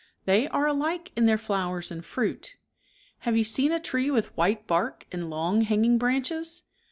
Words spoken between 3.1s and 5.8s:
Have you seen a tree with white bark and long,